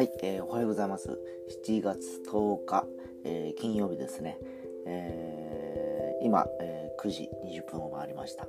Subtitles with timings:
[0.00, 1.18] はい、えー、おはようございます。
[1.66, 2.86] 7月10日、
[3.22, 4.38] えー、金曜日ですね。
[4.86, 8.48] えー、今、え9時20分を回りました、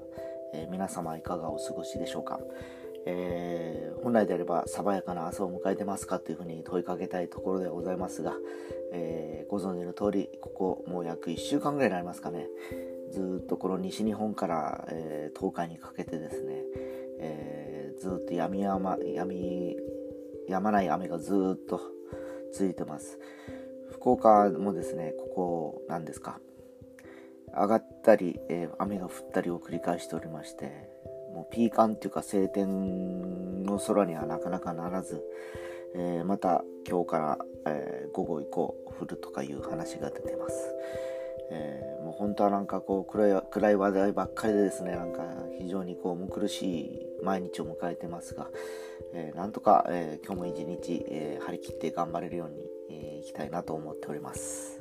[0.54, 2.39] え皆様いかがお過ごしでしょうか。
[3.05, 8.33] え本来であれば爽やかな朝を迎えてますかというふうに問いかけたいところでございますが、
[8.93, 12.47] えご存知の通り、ここもう約1週間ぐらいになりますかね。
[13.11, 16.63] ずっとこの西日本から、え東海にかけてですね、
[17.20, 19.76] えずっと闇山闇
[20.52, 21.80] 止まない雨がずっと
[22.54, 23.18] 続いてます。
[23.91, 26.40] 福岡もですねここ何ですか。
[27.54, 30.90] 上がったり、えー、雨が降ったりを繰り返しておりまして
[31.34, 35.22] もうピーカンっていうか晴天の空にはなかなかならず、
[35.96, 40.74] えー、また今日から、えー、午後以降降るとかいう話が出てます、
[41.50, 45.23] えー、もう本当はなんかこう暗い暗い話題ばっかりでですねなんか
[45.58, 48.49] 非常にこう苦しい毎日を迎えてますが、
[49.13, 54.80] えー、なんとか、えー、今日も一日、えー、張り切って頑張れるように、えー、いきたいなと思っております。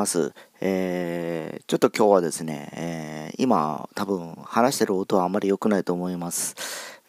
[0.00, 0.32] ます。
[0.62, 6.54] えー、ちょっと今日はですね、えー、今多分話してる音はあまり良くないと思います。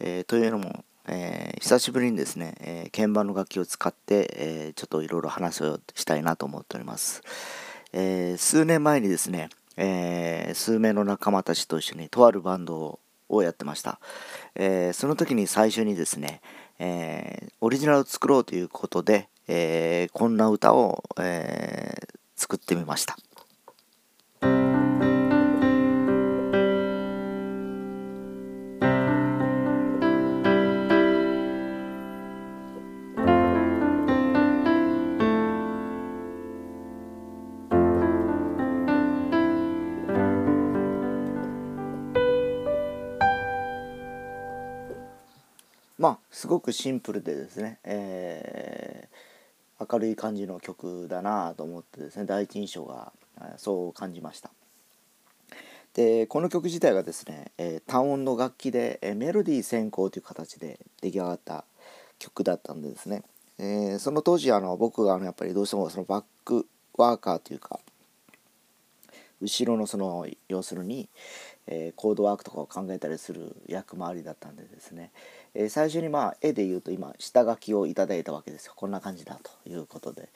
[0.01, 7.21] えというのも、え久しぶりにですね、え鍵盤の楽器を使って、えちょっといろいろ話をしたいなと思っております。
[7.93, 9.47] え数年前にですね、
[9.77, 14.01] え数名の仲間たちと一緒にとあるバンドをやってました。
[14.55, 16.41] えその時に最初にですね、
[16.77, 23.15] えオリジナルを作ろうということで、え、こんな歌を、えー、作ってみました。
[45.99, 48.80] まあすごくシンプルでですね、えー
[49.89, 53.11] 明るい感じの曲だなと思ってですね第一印象が
[53.57, 54.51] そう感じました。
[55.93, 61.65] でこの曲自体がですね、え単音の楽器で、えメロディー先行という形で出来上がった
[62.17, 63.23] 曲だったんでですね、
[63.57, 66.65] えー、その当時あの僕があのやっぱりどうしてもそのバック
[66.95, 67.79] ワーカーというか
[69.41, 71.09] 後ろのその要するに、
[71.73, 75.11] えー、コードワークとかを考えたりする役回りだったんでですね、
[75.55, 78.73] えー、最初にまあ絵で言うと今下書きをいただいたわけですよ。
[78.75, 80.27] こんな感じだということで、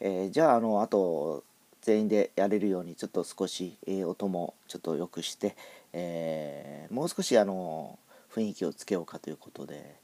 [0.00, 1.44] えー、じゃああのあと
[1.82, 5.56] 全員でやれるようにちょっと少し、え音もちょっと良くして、
[5.92, 7.98] えもう少しあの
[8.34, 9.94] 雰囲気をつけようかということで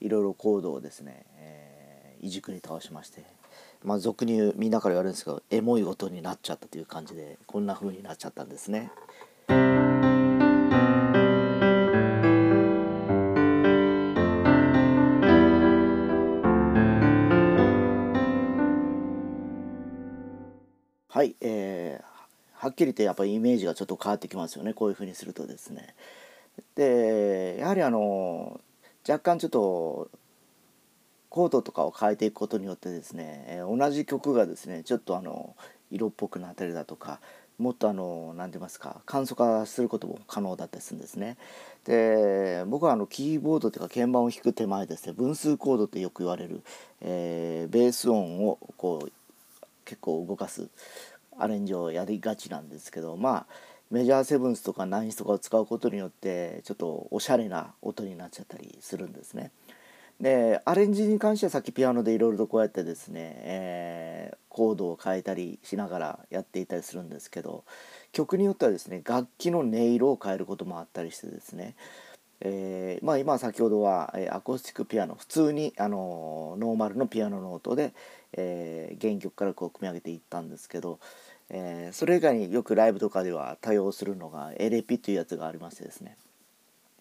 [0.00, 3.24] いろいろコードをですね、えー、いじくに倒しまして
[3.82, 8.90] まあ俗に言うみんなから言われるんですけどエモい音になっちゃったという感じでこんな風になっちゃったんですね。
[21.22, 25.94] はい、えー、はっきり言ってやっぱりイメージがちょっと変わってきますよねこういうふうにするとですね。
[26.74, 28.60] でやはりあの
[29.08, 30.10] 若干ちょっと
[31.28, 35.54] コードとかを変えていくことによってですね、同じ曲がですねちょっとあの
[35.92, 37.20] 色っぽくなったりだとか
[37.56, 41.36] もっとあの何て言いますか簡素化することも可能だったりするんですね。
[41.84, 46.62] で僕はあのキーボードというか鍵盤を弾く手前ですね分数コードってよく言われる、
[47.00, 49.12] えー、ベース音をこう
[49.84, 50.68] 結構動かす
[51.38, 59.50] アレンジをやりがちなんですけどまあメジャーセブンスとかナインスとかを使うことによってちょっとおしゃれな音になっちゃったりするんですね。
[60.20, 67.64] でアレンジに関してはさっきピアノでいろいろとこうやってですね、えー、コードを変えたりしながらやっていたりするんですけど
[68.12, 71.74] 曲によってはですね楽器の音色を変えることもあったりしてですね、
[72.44, 77.92] えー、まあ、今先ほどは、えアコースティックピアノ普通にあのノーマルのピアノの音で、
[78.32, 80.98] えー、原曲からこう組み上げていったんですけど、
[81.50, 86.16] えー、それ以外によくライブとかでは多用するのがエレピというやつがありましてですね、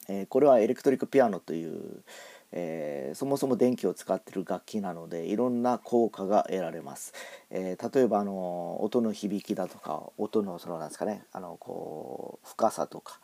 [0.07, 2.03] えこれはエレクトリックピアノという、
[2.51, 7.13] えそもそも電気を使ってる楽器なのでいろんな効果が得られます、
[7.49, 13.19] え例えばあの音の響きだとか音のそのなんですかねあのこう深さとか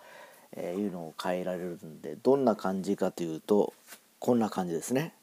[0.55, 3.73] えー、いうのを変えられるんでどんな感じかというと
[4.19, 5.13] こんな感じですね。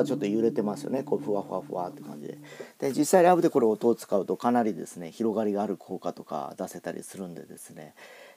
[0.00, 1.02] がちょっと揺れてますよね。
[1.02, 2.38] こうふわふわふわって感じで。
[2.78, 7.94] で実際ライブでこれ音を使うとかなりですね広がりがある効果とか出せたりするんでですね、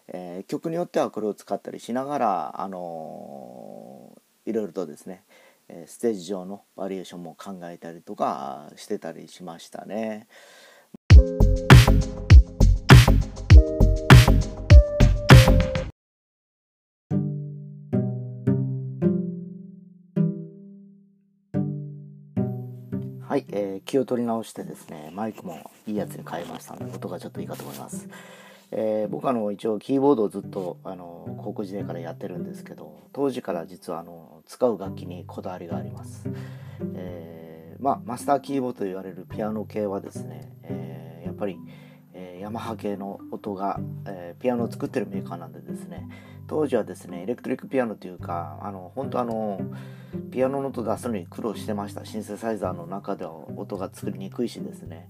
[0.07, 5.23] えー、曲によってはこれを使ったりしながら、あのー、いろいろとですね
[5.85, 10.27] ステージ上のバリエーションも考えたりとかしてたりしましたね。
[23.33, 28.07] はい、えー、気を取り直してですねマイクもいいやつに変えましたので音がちょっといいかと思います、
[28.69, 36.29] えー、僕あの一応キーボードをずっとあの高校時代からやってるんですけど当時から実はあの使う楽器にこだわりがあります、
[36.93, 41.57] えー、まあ、マスターキーボードと言われるピアノ系はですね、えやっぱり、
[42.13, 46.07] えヤマハ系の音が、えピアノを作ってるメーカーなんでですね
[46.47, 49.61] 当時はですねエレクトリックピアノというかあの本当あの
[50.31, 55.09] ピアノの音出すのに苦労してましたシンセサイザーの中では音が作りにくいしですね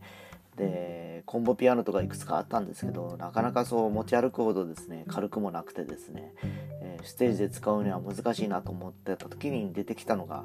[0.56, 6.33] でコンボピアノとかいくつかあったんですけどなかなかそう持ち歩くほどですね軽くもなくてですね、
[6.81, 10.44] えー、ステージで使うには難しいなと思ってた時に出てきたのが、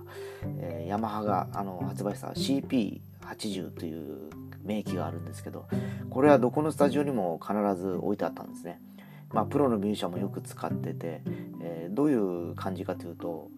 [0.61, 4.31] えー、ヤマハがあの発売した CP80 という
[4.63, 5.67] 名機があるんですけど
[6.11, 8.81] これはどこのスタジオにも必ず置いてあったんですね。
[9.31, 11.23] まあ、プロのミュージシャンもよく使ってて、
[11.61, 13.51] えー、どういう感じかというと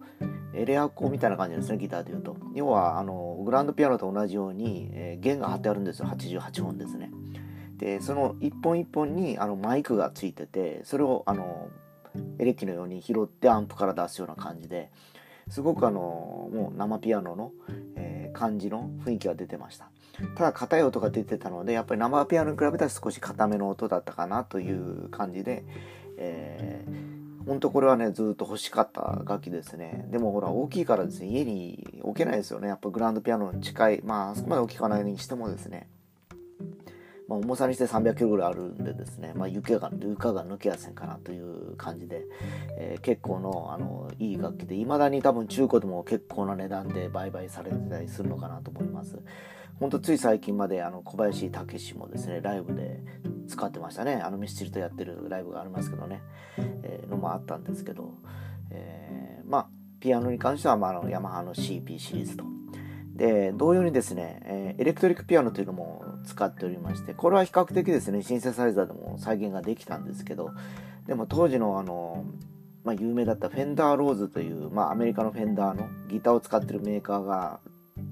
[0.53, 2.35] エレアコみたいな感じですねギターでいうと。
[2.53, 6.07] 要はあのグランドピアノと同じように、えー、弦が張ってあるんですよ。
[6.07, 7.11] 88本ですね。
[7.77, 11.69] でその一本一本にあのマイクがついててそれをあの
[12.37, 14.91] エレキのように拾ってアンプから出すような感じで
[15.49, 15.99] すごくあの
[16.53, 17.51] もう生ピアノの、
[18.41, 19.91] 感じの雰囲気が出てました。
[20.35, 25.63] ただ硬い音が出てたのでやっぱり生ピアノに比べたら少し硬めの音だったかなという感じで、
[26.17, 30.07] えー、本当これはねずっと欲しかった楽器ですね。
[30.09, 32.67] でもほら大きいからですね家に置けないですよね。
[32.67, 35.87] やっぱグランドピアノに近いまああそこまで大きくはないにしてもですね。
[37.31, 42.25] まあ、重さにして300キロぐらいあるんでですね、まあ、床が床が抜けやせんかなという感じで、
[42.77, 49.17] えー、結構のあのいい楽器でいまだに多分中古でも結構な値段で売買されてたりするのかなと思います。
[49.79, 53.01] ほんとつい最近まであの小林武史もですねライブで
[53.47, 56.21] 使ってましたねあのミスチルとやってるライブがありますけどね、
[56.83, 58.13] えー、のもあったんですけど、
[58.69, 59.69] えー、まあ
[59.99, 62.43] ピアノに関しては、まあ、あのヤマハの CP シリーズと
[63.15, 70.51] で同様にですね、え、エレクトリックピアノというのも使っておりましてこれは比較的ですねシンセサイザーでも再現ができたんですけど
[71.07, 72.25] でも当時のあの
[72.83, 77.59] まあ、有名だったフェンダーローズという、まあ、アメリカのフェンダーのギターを使ってるメーカーが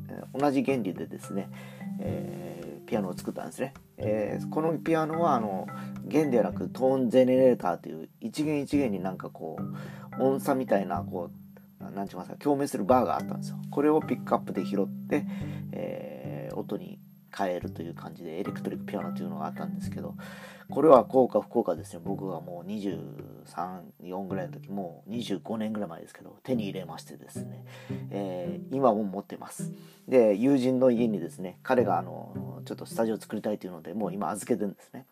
[0.10, 1.50] え同じ原理でですね、
[2.00, 5.68] えー、ピアノを作ったんですね、えー、このピアノはあの
[6.06, 9.57] 弦ではなくトーンゼネレーターという一弦一弦になんかこ
[10.19, 11.38] う音差みたいなこう
[11.89, 13.57] う何て言いますか共鳴するバーがあったんですよ。
[13.69, 15.25] これをピックアップで拾って、
[15.71, 17.00] えー、音に
[17.36, 20.15] 変えるという感じでエレクトリックピアノというのがあったんですけど
[20.69, 27.65] これは効果不効果ですね僕はもう234ぐらいの時もう25年ぐらい前ですけど手に入れましてですね、
[28.12, 29.71] えー、今も持ってます。
[30.07, 35.06] で友人の家にですね彼があのちょっとスタジオ作りたいというのでもう今預けてるんですね。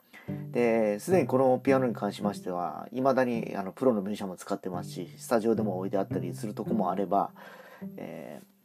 [0.52, 7.32] ですでにこのピアノに関しましてはいまだにあのプロのミュージシャンも使ってますしスタジオでも置いてあったりするとこもあれば、
[7.98, 8.58] えー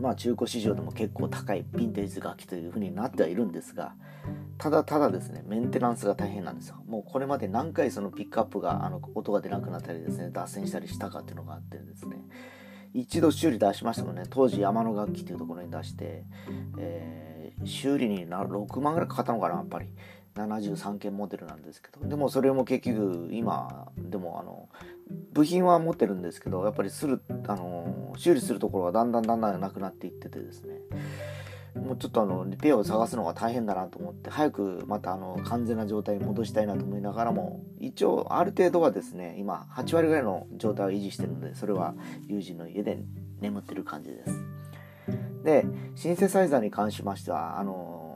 [0.00, 3.94] まあ中古市場でも結構高いヴィンテージ楽器というふうになってはいるんですが
[4.58, 6.76] ただただですねメンテナンスが大変なんですよ。
[6.86, 12.18] もうこれまで何回そのピックアップがあの音が出なくなったりですね脱線したりしたかっていうのがあってですね。
[12.92, 14.24] 一度修理出しましたもんね。
[14.28, 16.24] 当時山の楽器っていうところに出して、
[16.76, 19.86] えー、修理にな6万ぐらいかかったのかなやっぱり。
[20.46, 24.68] 73件モデルなんですけどでもそれも結局今でもあの
[25.32, 30.74] 部品は持ってるんですけどやっぱりするあの修理するところがだんだんだんだんなくなっていっててですね。
[31.74, 41.94] もうちょっとあのリペアを探すのが大変だなと思って早くまたあの完全な状態に戻したいなと思いながらも一応ある程度はですね今8割ぐらいの状態を維持してるのでそれは
[42.26, 42.98] 友人の家で
[43.40, 44.32] 眠ってる感じです。
[45.44, 48.09] でシンセサイザーに関しましてはあの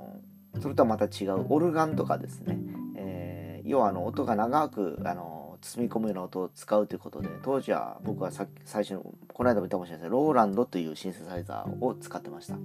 [0.61, 2.59] それとはまた違うオルガンとかですね、
[2.97, 12.59] えー、要はあの音が長くあの包み込むような音を使うということで当時は僕はさ最初のこの間も言ったかもしれないですローランドというシンセサイザーを使ってました、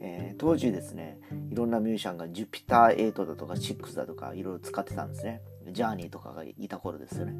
[0.00, 1.18] えー、当時ですね
[1.50, 5.42] いろんなミュージシャンがジュピター8だとか6だとかいろいろ使ってたんですね。
[5.72, 7.34] ジャーニーとかがいた頃ですよね。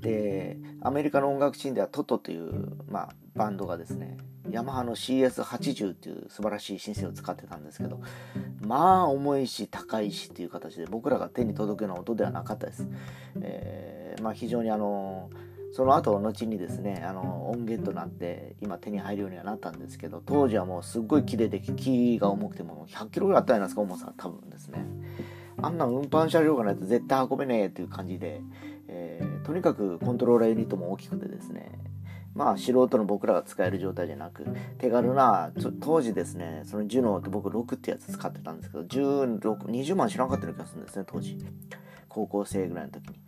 [0.00, 4.16] でアメリカの音楽シーンではトトという、まあ、バンドがですね
[4.50, 8.00] ヤマハの CS80 っていう素晴らしいシンセを使ってたんですけど
[8.60, 12.88] まあ重いし高いしっていう形で僕らが手に届くような音ではなかったです、
[13.40, 15.30] えー、まあ、非常にあの
[15.72, 24.84] その後後にですねあの音源となって今手に入るようにはなったんですけど当時はもうすっごい木でで木が重くても100キロぐらいあったじゃないですか重さ多分ですね。
[25.60, 28.40] あんな運搬車両がないと絶対運べねえっていう感じで、
[28.86, 31.78] えー、とにかくコントローラーユニットも大きくてですね
[32.38, 34.46] まあ素人の僕らが使える状態じゃなく
[34.78, 41.36] 手軽な当時ですねそのジュノーって僕6ってやつ使ってたんですけど16 20万知らなかったような気がするんですね当時。
[42.08, 43.18] 高校生ぐらいの時に。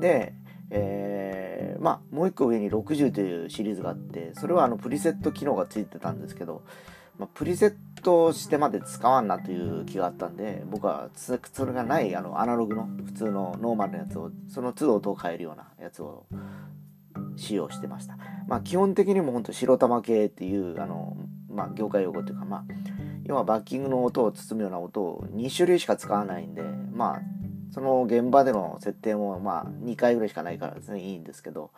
[0.00, 0.34] で
[0.72, 6.62] えー、まあもう一個上に60というシリーズがあってそれはあのプリセット機能がついてたんですけど、
[7.18, 16.24] まあ、プリセットしてまで使わんなという気があったんで僕はそれがないあのアナログの普通のノーマルなやつをその都度音を変えるようなやつを
[17.36, 18.18] 使用してました。
[18.48, 21.16] まあ基本的にも本当白玉系っていうあの、
[21.48, 22.64] まあ、業界用語というかまあ
[23.24, 27.20] 要はバッキングの音を包むような音を2種類しか使わないんでまあ
[27.72, 31.70] その現場での設定もまあ2回ぐらいしかないからですねいいんですけど、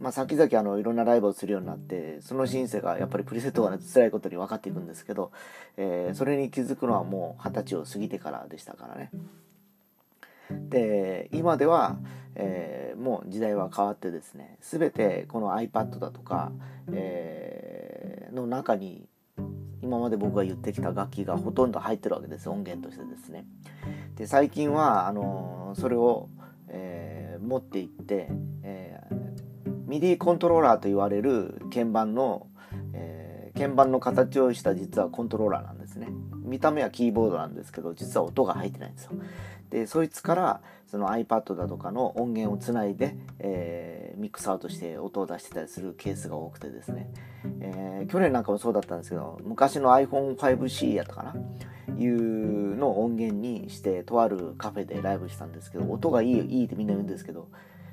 [0.00, 5.30] まあ、先々あのいろんなライブをするようになってそのシンセがやっぱりプリセットが、ね、辛いことに分かっていくんですけど、
[5.76, 9.10] えー、それに気づくのはもう二十歳を過ぎてからでしたからね。
[10.68, 11.98] で今では、
[12.34, 16.52] えー、もう時代は変わってですね全てこの iPad だとか、
[16.92, 19.06] えー、の中に
[19.82, 23.44] 今まで僕が言ってきた楽器がほとんど入ってるわけです音源としてですね。
[24.14, 26.28] で最近はあのそれを、
[26.68, 28.28] えー、持っていって、
[28.62, 32.46] えー、ミディコントローラーと言われる鍵盤の、
[32.94, 36.08] えー、鍵盤の形をした実はコントローラーなんですね。
[36.44, 39.12] 見た目はキーボードなんですけど実は音が入ってないんですよ。
[39.72, 47.10] でそいつからその iPad だとかの音源をつないで、えー、ミックスアウトして音を出してたりするケースが多くてですね、
[47.60, 51.34] えー、去年なんかもそうだったんですけど昔の iPhone5C やったかな？
[51.98, 57.48] いうのを音源にしてとあるカフェでライブしたんですけど音がいいいいってみんな言うんですけど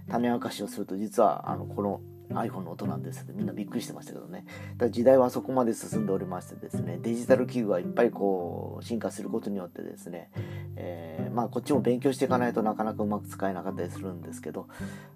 [0.10, 4.46] 種明かしをすると実はあのこの iPhone の音なんですってみんなびっくりしてましたけどね。
[4.78, 10.30] だ時代はそこまで進んでおりましてですねデジタル器具がいっぱいこう進化することによってですね、
[10.76, 14.68] えー、まあこっちも勉強していかないとなかなかうまく使えなかったりするんですけど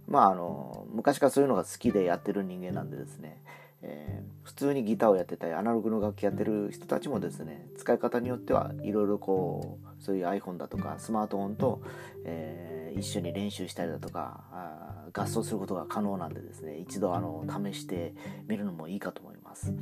[0.08, 3.42] まああの昔からそういうのが好きでやってる人間なんでですね
[3.86, 11.82] えー、普通にギターをやってたりアナログの楽器やってる人たちもですね使い方によってはいろいろこうそういう iPhone だとかスマートフォンと、
[12.24, 14.46] えー、一緒に練習したりだとか
[15.12, 18.14] 合奏することが可能なんでですね一度あの試して
[18.48, 19.74] みるのもいいかと思います。